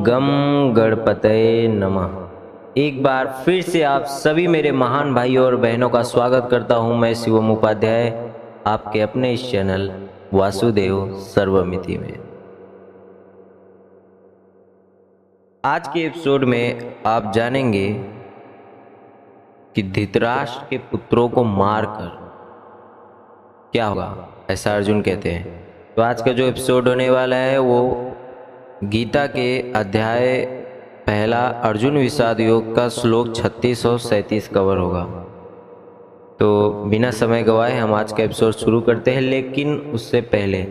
गम 0.00 0.28
गणपतये 0.76 1.66
नमः। 1.68 2.80
एक 2.80 3.02
बार 3.02 3.26
फिर 3.44 3.62
से 3.62 3.82
आप 3.82 4.04
सभी 4.04 4.46
मेरे 4.46 4.72
महान 4.72 5.14
भाइयों 5.14 5.44
और 5.46 5.56
बहनों 5.56 5.88
का 5.88 6.02
स्वागत 6.02 6.46
करता 6.50 6.74
हूँ 6.74 6.96
मैं 6.98 7.12
शिवम 7.14 7.50
उपाध्याय, 7.50 8.08
आपके 8.66 9.00
अपने 9.00 9.32
इस 9.32 9.50
चैनल 9.50 9.90
वासुदेव 10.34 11.12
सर्वमिति 11.26 11.96
में। 11.98 12.18
आज 15.64 15.88
के 15.88 16.04
एपिसोड 16.06 16.44
में 16.44 16.94
आप 17.06 17.32
जानेंगे 17.32 17.88
कि 19.74 19.82
धृतराष्ट्र 19.82 20.66
के 20.70 20.78
पुत्रों 20.90 21.28
को 21.28 21.44
मारकर 21.44 22.08
क्या 23.72 23.86
होगा, 23.86 24.28
ऐसा 24.50 24.74
अर्जुन 24.76 25.02
कहते 25.02 25.30
हैं। 25.30 25.58
तो 25.96 26.02
आज 26.02 26.22
का 26.22 26.32
जो 26.32 26.44
एपिसोड 26.44 26.88
होने 26.88 27.10
वाला 27.10 27.36
है 27.36 27.58
वो 27.58 28.09
गीता 28.84 29.26
के 29.26 29.72
अध्याय 29.72 30.44
पहला, 31.06 31.40
अर्जुन 31.40 31.98
विषाद 31.98 32.40
योग 32.40 32.76
का 32.76 32.88
श्लोक 32.88 33.32
36 33.32 33.86
और 33.86 33.98
सैंतीस 33.98 34.48
कवर 34.48 34.76
होगा। 34.76 35.04
तो 36.40 36.70
बिना 36.86 37.10
समय 37.10 37.42
गवाए 37.42 37.78
हम 37.78 37.94
आज 37.94 38.12
का 38.12 38.22
एपिसोड 38.22 38.52
शुरू 38.52 38.80
करते 38.80 39.10
हैं, 39.10 39.20
लेकिन 39.20 39.74
उससे 39.76 40.20
पहले, 40.20 40.66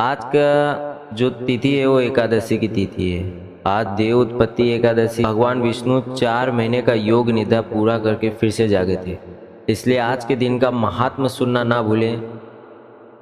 आज 0.00 0.24
का 0.24 1.10
जो 1.12 1.30
तिथि 1.30 1.76
है 1.76 1.86
वो 1.86 2.00
एकादशी 2.00 2.58
की 2.58 2.68
तिथि 2.68 3.10
है। 3.10 3.50
आज 3.66 3.86
देव 3.86 4.18
उत्पत्ति 4.18 4.68
एकादशी। 4.68 5.22
भगवान 5.22 5.62
विष्णु 5.62 6.00
चार 6.00 6.50
महीने 6.50 6.82
का 6.82 6.94
योग 6.94 7.30
निधा 7.30 7.60
पूरा 7.60 7.98
करके 7.98 8.30
फिर 8.30 8.50
से 8.50 8.68
जागे 8.68 8.98
थे। 9.06 9.18
इसलिए 9.68 9.98
आज 9.98 10.24
के 10.24 10.36
दिन 10.36 10.58
का 10.58 10.70
महात्मा 10.70 11.28
सुनना 11.28 11.64
ना 11.64 11.82
भूलें। 11.82 12.22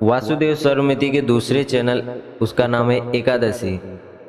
वासुदेव 0.02 0.54
सर्वमिति 0.54 1.10
के 1.10 1.20
दूसरे 1.20 1.64
चैनल, 1.64 2.02
उसका 2.40 2.66
नाम 2.66 2.90
है 2.90 3.12
एकादशी। 3.14 3.80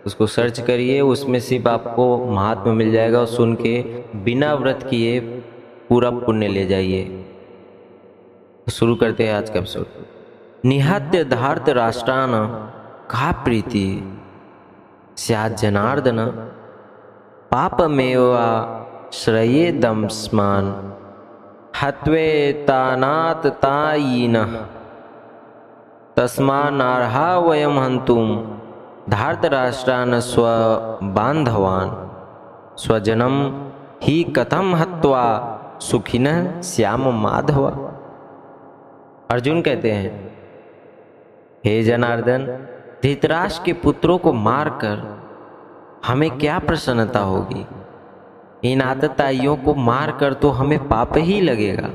उसको 0.05 0.27
सर्च 0.27 0.59
करिए, 0.59 1.01
उसमें 1.01 1.39
सिर्फ़ 1.39 1.67
आपको 1.67 2.25
महात्मा 2.25 2.73
मिल 2.73 2.91
जाएगा 2.91 3.19
और 3.19 3.25
सुन 3.25 3.55
के 3.55 3.81
बिना 4.15 4.53
व्रत 4.53 4.83
किए 4.89 5.19
पूरा 5.89 6.09
पुण्य 6.09 6.47
ले 6.47 6.65
जाइए। 6.65 7.25
शुरू 8.71 8.95
करते 8.95 9.27
हैं 9.27 9.33
आज 9.35 9.49
का 9.49 9.59
एपिसोड 9.59 9.85
निहत्य 10.65 11.23
धार्त 11.25 11.69
राष्ट्रान 11.69 12.31
का 13.11 13.31
प्रीति 13.31 13.87
स्याद 15.17 15.55
जनार्दन, 15.55 16.25
पापमेवा 17.51 18.49
श्रये 19.13 19.71
दमस्मान 19.71 20.65
हत्वे 21.81 22.53
तानात 22.67 23.47
तायीन 23.47 24.35
तस्मानार्हा 26.17 27.39
वयम 27.39 27.79
हंतुम 27.79 28.27
धार्तराष्ट्रान् 29.09 30.13
स्वबान्धवान्। 30.13 31.91
स्वजनम 32.77 33.61
ही 34.03 34.23
कथम 34.23 34.75
हत्वा 34.75 35.23
सुखिन 35.81 36.61
श्याम 36.61 37.01
माधव? 37.21 37.69
अर्जुन 39.31 39.61
कहते 39.61 39.91
हैं, 39.91 40.37
हे 41.65 41.83
जनार्दन, 41.83 42.45
धृतराष्ट्र 43.03 43.63
के 43.65 43.73
पुत्रों 43.73 44.17
को 44.17 44.33
मारकर 44.33 45.23
हमें 46.05 46.37
क्या 46.37 46.59
प्रसन्नता 46.59 47.19
होगी? 47.19 47.65
इन 48.71 48.81
आतताइयों 48.81 49.57
को 49.57 49.73
मारकर 49.73 50.33
तो 50.33 50.49
हमें 50.49 50.87
पाप 50.87 51.17
ही 51.17 51.41
लगेगा। 51.41 51.89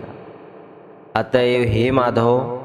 अतएव 1.17 1.69
हे 1.69 1.91
माधव, 1.91 2.63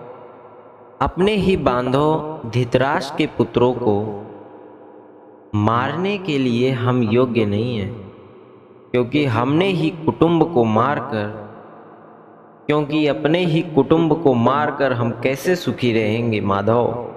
अपने 1.02 1.31
ही 1.31 1.58
बांधो 1.58 2.42
धृतराष्ट्र 2.45 3.16
के 3.17 3.25
पुत्रों 3.25 3.73
को 3.73 4.25
मारने 5.55 6.17
के 6.17 6.38
लिए 6.38 6.72
हम 6.72 7.02
योग्य 7.03 7.45
नहीं 7.45 7.78
हैं, 7.78 7.92
क्योंकि 8.92 9.25
हमने 9.25 9.67
ही 9.67 9.89
कुटुंब 9.89 10.53
को 10.53 10.64
मारकर, 10.64 11.28
क्योंकि 12.67 13.08
अपने 13.08 13.45
ही 13.45 13.61
कुटुंब 13.61 14.21
को 14.23 14.33
मारकर 14.33 14.93
हम 14.93 15.11
कैसे 15.11 15.55
सुखी 15.55 15.93
रहेंगे, 15.93 16.42
माधव? 16.42 17.08